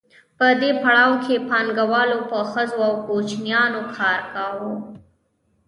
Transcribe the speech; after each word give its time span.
په 0.37 0.47
دې 0.61 0.71
پړاو 0.83 1.13
کې 1.25 1.35
پانګوالو 1.49 2.19
په 2.29 2.39
ښځو 2.51 2.79
او 2.87 2.93
کوچنیانو 3.05 3.81
کار 3.97 4.19
کاوه 4.33 4.71